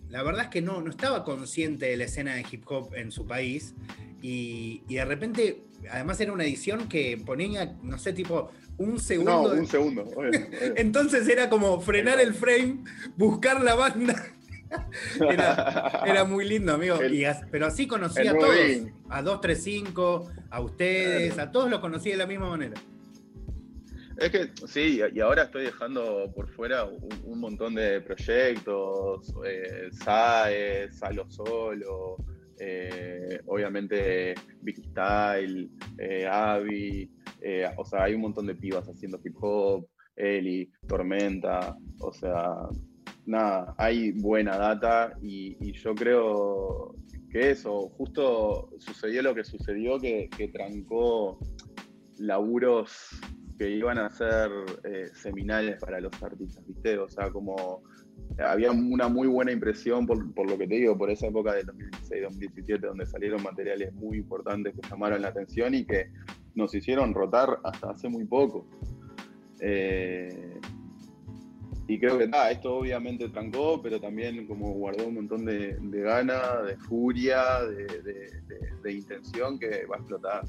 [0.09, 3.11] la verdad es que no, no estaba consciente de la escena de hip hop en
[3.11, 3.73] su país.
[4.21, 9.53] Y, y de repente además era una edición que ponía, no sé, tipo un segundo.
[9.53, 10.05] No, un segundo.
[10.75, 12.83] Entonces era como frenar el frame,
[13.17, 14.23] buscar la banda.
[16.05, 16.97] era, muy lindo, amigo.
[17.51, 18.55] pero así conocí a todos.
[19.09, 22.73] A 235, a ustedes, a todos los conocí de la misma manera.
[24.17, 30.91] Es que sí, y ahora estoy dejando por fuera un, montón de proyectos, eh, SAE,
[30.91, 32.17] Salo Solo,
[32.59, 39.19] eh, obviamente Vicky Style, eh, Abby, eh, o sea, hay un montón de pibas haciendo
[39.23, 42.53] hip hop, Eli, Tormenta, o sea,
[43.25, 46.95] nada, hay buena data y, yo creo
[47.31, 51.39] que eso, justo sucedió lo que sucedió, que, que trancó
[52.19, 53.19] laburos
[53.63, 54.51] que iban a ser
[55.13, 56.97] seminales para los artistas, ¿viste?
[56.97, 57.81] O sea, como
[58.37, 62.79] había una muy buena impresión por, lo que te digo, por esa época del 2016-2017,
[62.81, 66.11] donde salieron materiales muy importantes que llamaron la atención y que
[66.55, 68.67] nos hicieron rotar hasta hace muy poco.
[69.61, 70.59] Eh,
[71.87, 76.01] y creo que nada, esto obviamente trancó, pero también como guardó un montón de, de
[76.01, 80.43] gana, de furia, de, intención que va a explotar.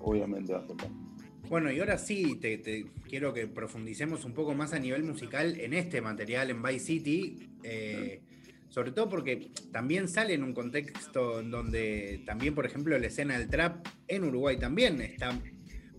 [0.00, 1.07] obviamente va a explotar.
[1.48, 5.72] Bueno, y ahora sí, te, quiero que profundicemos un poco más a nivel musical en
[5.72, 7.48] este material, en Vice City.
[7.62, 8.20] Eh,
[8.68, 13.38] sobre todo porque también sale en un contexto en donde también, por ejemplo, la escena
[13.38, 15.40] del trap en Uruguay también está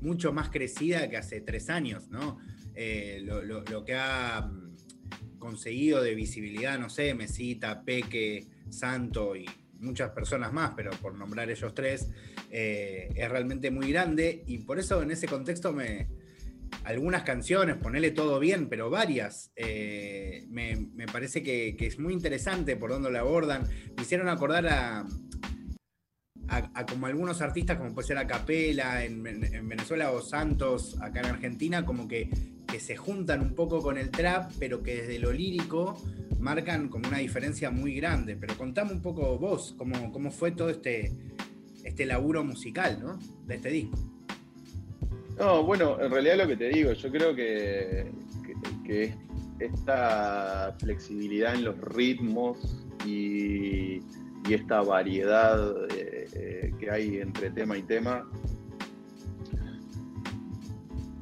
[0.02, 2.40] mucho más crecida que hace tres años, ¿no?
[2.76, 4.50] Eh, lo, que ha
[5.40, 9.46] conseguido de visibilidad, no sé, Mesita, Peque, Santo y
[9.80, 12.10] muchas personas más, pero por nombrar ellos tres,
[12.50, 16.08] eh, es realmente muy grande y por eso en ese contexto me,
[16.84, 22.90] algunas canciones, ponerle todo bien, pero varias, eh, me, parece que, es muy interesante por
[22.92, 23.68] dónde la abordan.
[23.96, 25.06] Me hicieron acordar a,
[26.48, 31.28] a, como algunos artistas, como puede ser a Capela en, Venezuela o Santos acá en
[31.28, 32.30] Argentina, como que,
[32.68, 36.02] que se juntan un poco con el trap, pero que desde lo lírico
[36.40, 38.36] marcan como una diferencia muy grande.
[38.36, 41.12] Pero contame un poco vos, cómo, cómo fue todo este,
[41.90, 43.20] este laburo musical, ¿no?
[43.46, 43.98] De este disco.
[45.38, 48.12] No, bueno, en realidad lo que te digo, yo creo que,
[49.60, 54.02] esta flexibilidad en los ritmos y,
[54.50, 55.60] esta variedad
[55.96, 58.26] eh, eh, que hay entre tema y tema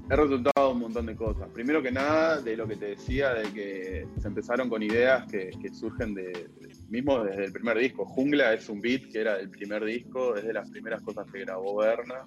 [0.10, 1.49] He resultado un montón de cosas.
[1.49, 5.51] Primero que nada, de lo que te decía, de que se empezaron con ideas que,
[5.73, 6.47] surgen de,
[6.89, 8.06] mismo desde el primer disco.
[8.06, 11.39] Jungla es un beat que era del primer disco, es de las primeras cosas que
[11.41, 12.26] grabó Berna.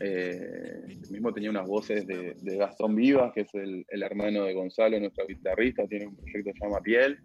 [0.00, 5.26] Eh, mismo tenía unas voces de, Gastón Vivas, que es el, hermano de Gonzalo, nuestro
[5.26, 7.18] guitarrista, tiene un proyecto que se llama Piel.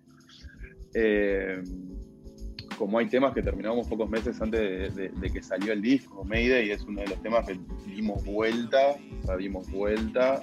[0.94, 1.62] Eh,
[2.78, 6.84] como hay temas que terminamos pocos meses antes de, que salió el disco, Mayday es
[6.84, 10.42] uno de los temas que dimos vuelta, o sea, dimos vuelta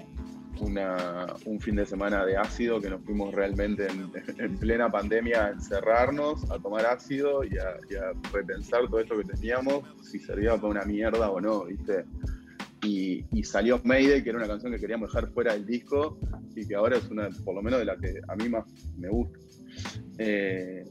[0.61, 6.51] un fin de semana de ácido que nos fuimos realmente en, plena pandemia a encerrarnos,
[6.51, 11.31] a tomar ácido y a, repensar todo esto que teníamos, si servía para una mierda
[11.31, 12.05] o no, ¿viste?
[12.83, 16.19] Y, salió Mayday, que era una canción que queríamos dejar fuera del disco
[16.55, 18.64] y que ahora es una, por lo menos, de la que a mí más
[18.97, 19.38] me gusta.
[20.19, 20.85] Eh,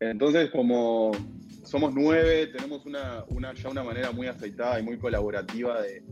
[0.00, 1.12] entonces, como
[1.64, 3.24] somos nueve, tenemos una,
[3.54, 6.02] ya una manera muy aceitada y muy colaborativa de,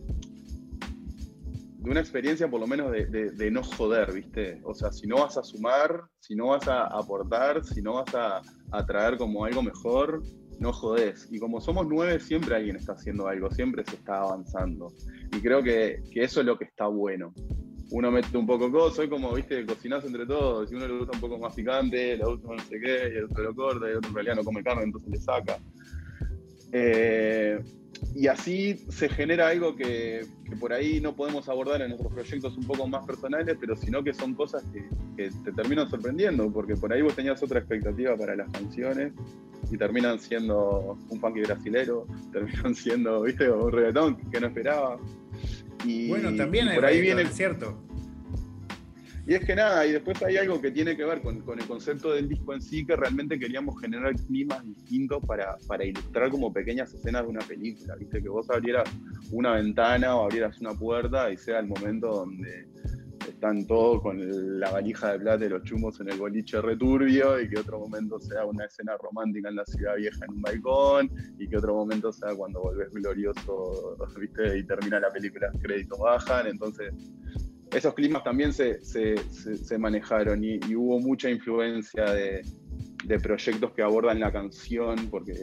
[1.81, 4.61] de una experiencia por lo menos de, no joder, ¿viste?
[4.65, 8.15] O sea, si no vas a sumar, si no vas a aportar, si no vas
[8.15, 10.23] a, traer como algo mejor,
[10.59, 11.27] no jodés.
[11.31, 14.93] Y como somos nueve, siempre alguien está haciendo algo, siempre se está avanzando.
[15.35, 17.33] Y creo que, eso es lo que está bueno.
[17.93, 20.69] Uno mete un poco cosas, soy como, viste, cocinás entre todos.
[20.69, 23.25] Si uno le gusta un poco más picante, le gusta no sé qué, y el
[23.25, 25.59] otro lo corta, y el otro en realidad no come carne, entonces le saca.
[26.73, 27.59] Eh,
[28.15, 30.27] y así se genera algo que,
[30.61, 34.13] por ahí no podemos abordar en nuestros proyectos un poco más personales, pero sino que
[34.13, 34.85] son cosas que,
[35.17, 39.13] te terminan sorprendiendo, porque por ahí vos tenías otra expectativa para las canciones
[39.71, 44.99] y terminan siendo un funky brasilero, terminan siendo, viste, un reggaetón que no esperaba.
[45.85, 47.77] Y, bueno, también por ahí viene, cierto.
[49.31, 52.11] Y es que nada, y después hay algo que tiene que ver con, el concepto
[52.11, 56.93] del disco en sí, que realmente queríamos generar climas distintos para, para ilustrar como pequeñas
[56.93, 58.21] escenas de una película, ¿viste?
[58.21, 58.91] Que vos abrieras
[59.31, 62.67] una ventana o abrieras una puerta y sea el momento donde
[63.29, 67.49] están todos con la valija de plata y los chumos en el boliche returbio y
[67.49, 71.47] que otro momento sea una escena romántica en la ciudad vieja en un balcón y
[71.47, 74.59] que otro momento sea cuando volvés glorioso, ¿viste?
[74.59, 76.93] Y termina la película, créditos bajan, entonces
[77.73, 82.43] esos climas también se, manejaron y, hubo mucha influencia de,
[83.23, 85.35] proyectos que abordan la canción, porque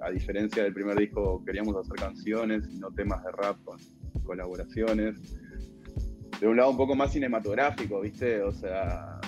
[0.00, 3.78] a diferencia del primer disco queríamos hacer canciones y no temas de rap con
[4.24, 5.16] colaboraciones.
[6.40, 8.40] De un lado un poco más cinematográfico, ¿viste?
[8.40, 9.20] O sea,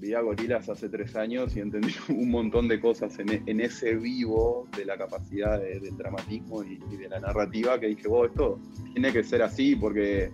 [0.00, 4.66] vi a Gorilas hace tres años y entendí un montón de cosas en, ese vivo
[4.76, 8.58] de la capacidad del dramatismo y, de la narrativa que dije, vos, esto
[8.94, 10.30] tiene que ser así porque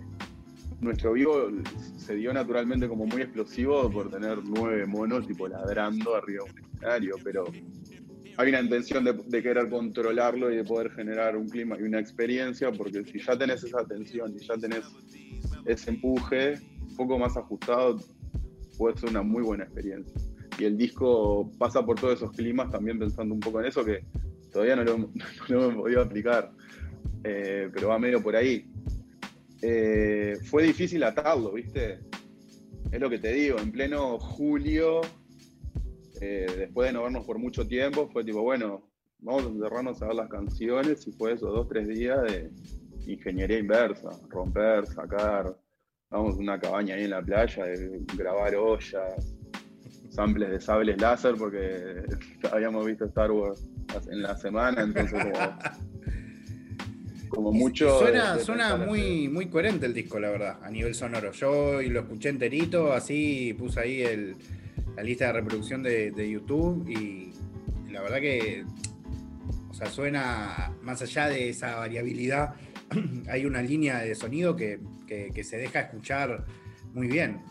[0.79, 1.49] nuestro vivo
[1.97, 6.59] se dio naturalmente como muy explosivo por tener nueve monos tipo ladrando arriba de un
[6.59, 7.45] escenario, pero
[8.37, 12.71] hay una intención de, querer controlarlo y de poder generar un clima y una experiencia,
[12.71, 14.85] porque si ya tenés esa tensión y ya tenés
[15.65, 17.99] ese empuje un poco más ajustado,
[18.77, 20.13] puede ser una muy buena experiencia.
[20.59, 24.03] Y el disco pasa por todos esos climas también pensando un poco en eso que
[24.51, 24.97] todavía no lo,
[25.49, 26.51] no hemos podido aplicar,
[27.23, 28.69] eh, pero va medio por ahí.
[29.61, 31.99] Eh, fue difícil atarlo, ¿viste?
[32.91, 35.01] Es lo que te digo, en pleno julio,
[36.21, 38.89] eh, después de no vernos por mucho tiempo, fue tipo, bueno,
[39.19, 42.49] vamos a encerrarnos a ver las canciones y fue esos dos, tres días de
[43.05, 45.55] ingeniería inversa, romper, sacar,
[46.09, 49.35] vamos a una cabaña ahí en la playa, de grabar ollas,
[50.09, 52.03] samples de sables láser, porque
[52.51, 53.67] habíamos visto Star Wars
[54.09, 55.33] en la semana, entonces como
[57.27, 57.99] como mucho.
[57.99, 61.31] Suena, suena muy, muy coherente el disco, la verdad, a nivel sonoro.
[61.31, 64.35] Yo lo escuché enterito, así puse ahí el,
[64.95, 67.33] la lista de reproducción de, YouTube y,
[67.91, 68.65] la verdad que,
[69.69, 72.55] o sea, suena más allá de esa variabilidad,
[73.29, 76.45] hay una línea de sonido que, que se deja escuchar
[76.93, 77.41] muy bien.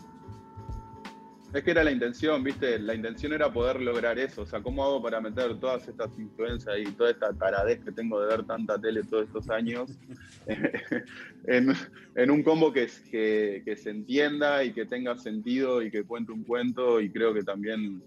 [1.55, 2.79] Es que era la intención, ¿viste?
[2.79, 4.43] La intención era poder lograr eso.
[4.43, 8.21] O sea, ¿cómo hago para meter todas estas influencias y toda esta taradez que tengo
[8.21, 9.99] de ver tanta tele todos estos años
[11.47, 17.01] en, un combo que, se entienda y que tenga sentido y que cuente un cuento?
[17.01, 18.03] Y creo que también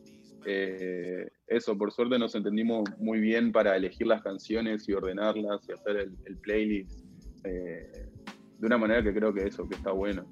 [0.46, 5.72] eh, eso, por suerte nos entendimos muy bien para elegir las canciones y ordenarlas y
[5.72, 7.04] hacer el, playlist
[7.46, 8.08] eh,
[8.60, 10.28] de una manera que creo que eso, que está bueno.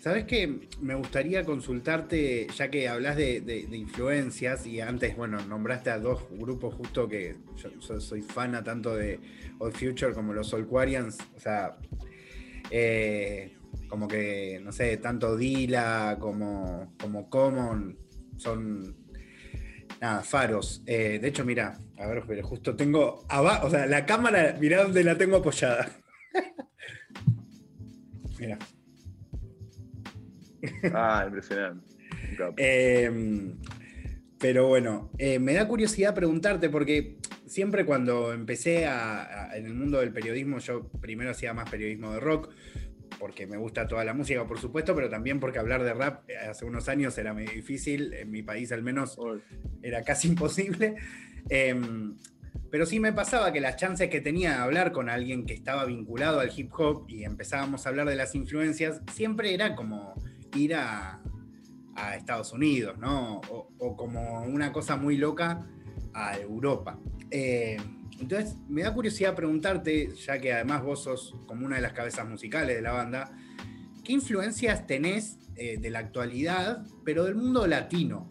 [0.00, 0.66] ¿Sabes qué?
[0.80, 6.74] Me gustaría consultarte, ya que hablas de, influencias y antes, bueno, nombraste a dos grupos
[6.74, 9.20] justo que yo, soy fana tanto de
[9.58, 11.76] Old Future como los Soulquarians, o sea,
[12.70, 13.58] eh,
[13.88, 17.98] como que, no sé, tanto Dila como, como Common
[18.38, 18.96] son,
[20.00, 20.82] nada, faros.
[20.86, 24.82] Eh, de hecho, mira, a ver, pero justo tengo abajo, o sea, la cámara, mira
[24.82, 25.90] dónde la tengo apoyada.
[28.38, 28.58] mira.
[30.90, 31.96] Ah, impresionante.
[32.56, 33.60] Em,
[34.38, 40.12] pero bueno, eh, me da curiosidad preguntarte, porque siempre cuando empecé en el mundo del
[40.12, 42.50] periodismo, yo primero hacía más periodismo de rock,
[43.18, 46.64] porque me gusta toda la música, por supuesto, pero también porque hablar de rap hace
[46.64, 49.18] unos años era muy difícil, en mi país al menos
[49.82, 50.96] era casi imposible.
[51.48, 52.16] Em,
[52.70, 55.84] Pero sí me pasaba que las chances que tenía de hablar con alguien que estaba
[55.86, 60.14] vinculado al hip hop y empezábamos a hablar de las influencias, siempre era como
[60.54, 61.16] ir a,
[62.16, 63.42] Estados Unidos, ¿no?
[63.50, 65.66] O, como una cosa muy loca
[66.14, 66.98] a Europa.
[67.30, 67.76] Eh,
[68.20, 72.26] entonces, me da curiosidad preguntarte, ya que además vos sos como una de las cabezas
[72.26, 73.32] musicales de la banda,
[74.02, 78.30] ¿qué influencias tenés eh, de la actualidad, pero del mundo latino?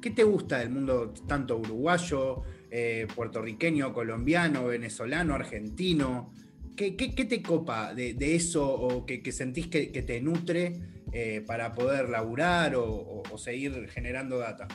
[0.00, 6.32] ¿Qué te gusta del mundo tanto uruguayo, eh, puertorriqueño, colombiano, venezolano, argentino?
[6.76, 10.80] ¿Qué, te copa de, eso o que, sentís que, te nutre
[11.12, 14.68] eh, para poder laburar o, seguir generando data?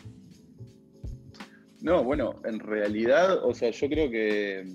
[1.81, 4.65] No, bueno, en realidad, o sea, yo creo que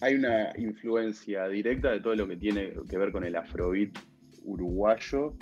[0.00, 3.96] hay una influencia directa de todo lo que tiene que ver con el afrobeat
[4.44, 5.34] uruguayo.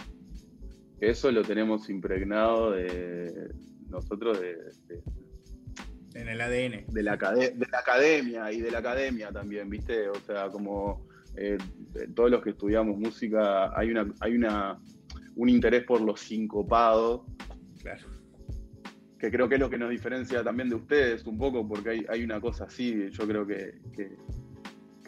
[1.01, 3.51] Eso lo tenemos impregnado de
[3.89, 4.57] nosotros de,
[6.15, 6.93] en el ADN.
[6.93, 10.09] De la, de la academia y de la academia también, ¿viste?
[10.09, 11.08] O sea, como
[11.39, 11.59] eh,
[12.15, 14.79] todos los que estudiamos música, hay una, hay una
[15.37, 17.25] un interés por lo sincopado.
[17.81, 18.09] Claro.
[19.19, 22.07] Que creo que es lo que nos diferencia también de ustedes un poco, porque hay,
[22.09, 23.81] hay una cosa así, yo creo que,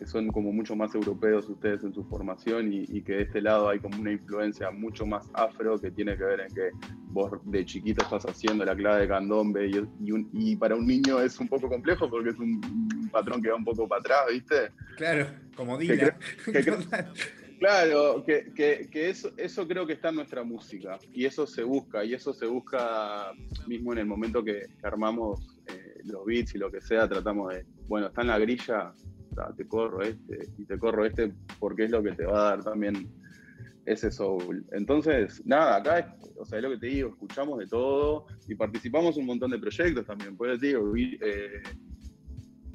[0.00, 3.68] que son como mucho más europeos ustedes en su formación y, que de este lado
[3.68, 6.70] hay como una influencia mucho más afro que tiene que ver en que
[7.10, 9.80] vos de chiquito estás haciendo la clave de candombe y,
[10.32, 12.60] y, para un niño es un poco complejo porque es un,
[13.10, 14.70] patrón que va un poco para atrás, ¿viste?
[14.96, 16.16] Claro, como diga.
[17.58, 22.14] claro, que, eso, eso creo que está en nuestra música y eso se busca y
[22.14, 23.32] eso se busca
[23.66, 27.66] mismo en el momento que, armamos eh, los beats y lo que sea, tratamos de,
[27.88, 28.92] bueno, está en la grilla,
[29.56, 32.64] te corro este y te corro este porque es lo que te va a dar
[32.64, 33.08] también
[33.92, 34.64] ese soul.
[34.72, 39.16] Entonces, nada, acá, o sea, es lo que te digo, escuchamos de todo y participamos
[39.16, 40.36] en un montón de proyectos también.
[40.36, 41.62] Pues te digo, eh,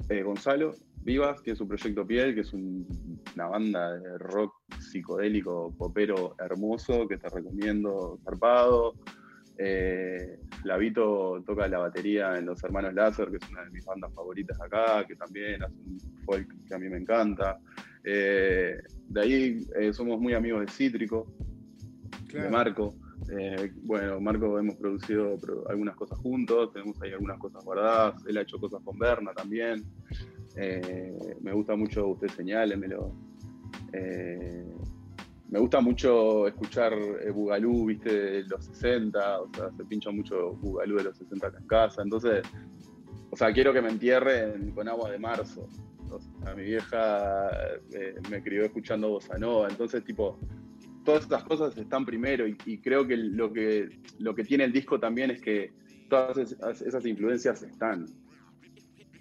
[0.08, 5.74] eh, Gonzalo Vivas, que es su proyecto Piel, que es una banda de rock psicodélico,
[5.76, 8.94] popero hermoso, que te recomiendo, zarpado.
[9.58, 14.12] Eh, Flavito toca la batería en Los Hermanos Láser, que es una de mis bandas
[14.12, 17.58] favoritas acá, que también hace un folk que a mí me encanta.
[18.06, 18.78] Eh,
[19.08, 21.26] de ahí eh, somos muy amigos de Cítrico,
[22.32, 22.94] de Marco.
[23.82, 25.36] bueno, Marco hemos producido
[25.68, 28.24] algunas cosas juntos, tenemos ahí algunas cosas guardadas.
[28.26, 29.84] Él ha hecho cosas con Berna también.
[31.42, 33.12] me gusta mucho, usted señálemelo
[35.48, 40.52] me gusta mucho escuchar eh, Bugalú, viste, de los 60, o sea, se pincha mucho
[40.54, 42.42] Bugalú de los 60 en casa, entonces,
[43.30, 45.68] o sea, quiero que me entierren con agua de marzo.
[46.46, 47.50] Sea, mi vieja
[47.92, 50.38] eh, me crió escuchando bossa nova, entonces, tipo,
[51.04, 53.88] todas estas cosas están primero y, creo que lo, que
[54.20, 55.72] lo que tiene el disco también es que
[56.08, 58.06] todas esas, influencias están.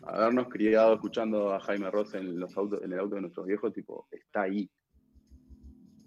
[0.03, 3.73] Habernos criado escuchando a Jaime Ross en, los autos, en el auto de nuestros viejos,
[3.73, 4.69] tipo, está ahí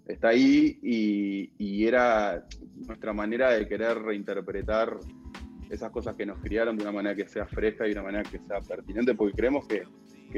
[0.05, 2.45] está ahí y, era
[2.87, 4.97] nuestra manera de querer reinterpretar
[5.69, 8.23] esas cosas que nos criaron de una manera que sea fresca y de una manera
[8.23, 9.83] que sea pertinente, porque creemos que,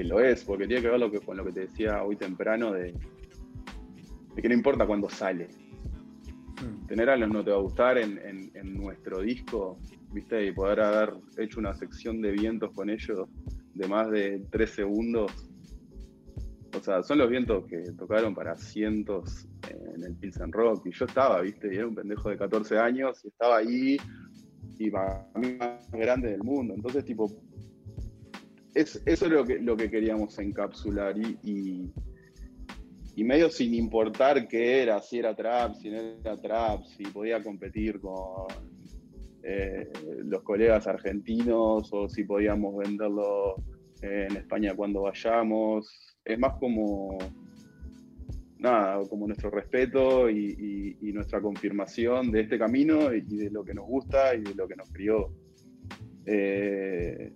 [0.03, 2.71] lo es, porque tiene que ver lo que, con lo que te decía hoy temprano
[2.71, 2.93] de,
[4.36, 5.47] que no importa cuándo sale.
[6.61, 6.86] Hmm.
[6.88, 9.77] Tener a los no te va a gustar en, nuestro disco,
[10.11, 10.45] ¿viste?
[10.45, 13.27] Y poder haber hecho una sección de vientos con ellos
[13.73, 15.51] de más de tres segundos
[16.77, 20.86] o sea, son los vientos que tocaron para cientos en el Pilsen Rock.
[20.86, 21.73] Y yo estaba, ¿viste?
[21.73, 23.97] Y era un pendejo de 14 años y estaba ahí
[24.82, 26.73] y para mí más grande del mundo.
[26.73, 27.27] Entonces, tipo,
[28.73, 31.91] es, eso es lo que, lo que queríamos encapsular y,
[33.15, 37.43] y, medio sin importar qué era, si era trap, si no era trap, si podía
[37.43, 38.47] competir con
[39.43, 39.88] eh,
[40.23, 43.57] los colegas argentinos o si podíamos venderlo
[44.01, 47.17] en España cuando vayamos es más como,
[48.62, 53.86] nada, como nuestro respeto y, nuestra confirmación de este camino y de lo que nos
[53.86, 55.30] gusta y de lo que nos crió.
[56.26, 57.32] Eh,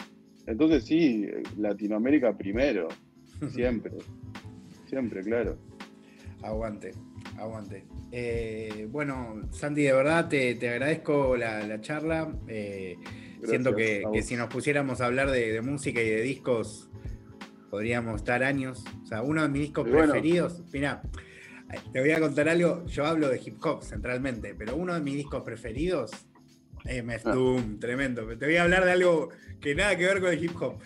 [0.47, 2.87] entonces sí, Latinoamérica primero,
[3.49, 3.91] siempre,
[4.85, 5.57] siempre, claro.
[6.41, 6.91] Aguante,
[7.37, 7.83] aguante.
[8.11, 12.33] Eh, bueno, Sandy, de verdad te, agradezco la, charla.
[12.47, 12.95] Eh,
[13.43, 16.89] siento que, si nos pusiéramos a hablar de música y de discos,
[17.75, 18.85] podríamos estar años.
[19.03, 21.01] O sea, uno de mis discos preferidos, mira,
[21.91, 25.15] te voy a contar algo, yo hablo de hip hop centralmente, pero uno de mis
[25.15, 26.11] discos preferidos
[26.85, 27.33] MF ah.
[27.33, 28.25] Doom, tremendo.
[28.37, 29.27] Te voy a hablar de algo
[29.59, 30.79] que nada que ver con el hip hop.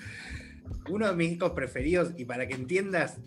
[0.90, 3.20] Uno de mis discos preferidos, y para que entiendas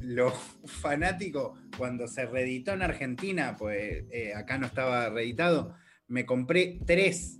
[0.00, 0.32] lo
[0.64, 5.74] fanático, cuando se reeditó en Argentina, pues eh, acá no estaba reeditado,
[6.08, 7.38] me compré tres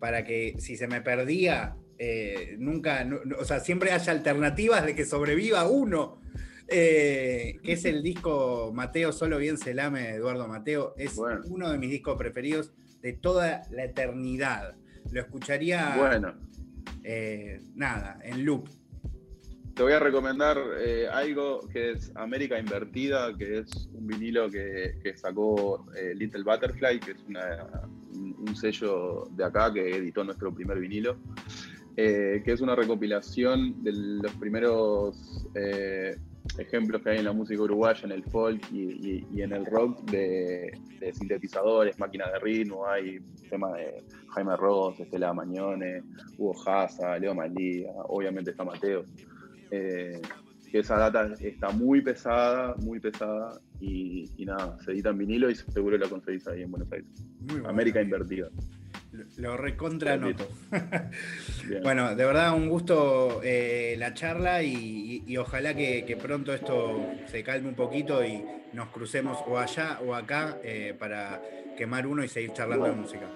[0.00, 5.04] para que si se me perdía eh, nunca, o sea, siempre haya alternativas de que
[5.04, 6.20] sobreviva uno.
[6.74, 10.94] Eh, que es el disco Mateo Solo Bien Se Lame de Eduardo Mateo.
[10.96, 12.72] Es uno de mis discos preferidos
[13.02, 14.74] de toda la eternidad.
[15.10, 15.94] Lo escucharía.
[15.96, 16.34] Bueno.
[17.04, 18.68] Eh, nada, en loop.
[19.74, 20.58] Te voy a recomendar
[21.12, 27.18] algo que es América Invertida, que es un vinilo que, sacó Little Butterfly, que es
[27.26, 31.16] un sello de acá que editó nuestro primer vinilo.
[31.96, 36.16] Eh, que es una recopilación de los primeros eh,
[36.56, 40.72] ejemplos que hay en la música uruguaya, en el folk y, en el rock de,
[41.12, 43.18] sintetizadores, máquinas de ritmo, hay
[43.50, 46.02] temas de Jaime Ross, Estela Mañone,
[46.38, 49.04] Hugo Haza, Leo Malía, obviamente está Mateo.
[49.70, 50.20] Eh,
[50.70, 55.54] que esa data está muy pesada, muy pesada, y, nada, se edita en vinilo y
[55.54, 57.26] seguro la conseguís ahí en Buenos Aires.
[57.66, 58.48] América invertida.
[59.36, 60.48] Lo recontra noto.
[61.82, 67.68] bueno, de verdad un gusto eh, la charla y, ojalá que, pronto esto se calme
[67.68, 68.42] un poquito y
[68.72, 71.42] nos crucemos o allá o acá eh, para
[71.76, 73.26] quemar uno y seguir charlando de música.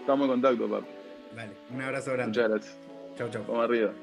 [0.00, 0.86] Estamos en contacto, papi.
[1.34, 2.38] Dale, un abrazo grande.
[2.38, 2.78] Muchas gracias.
[3.16, 3.44] Chau, chau.
[3.48, 3.94] Vamos arriba.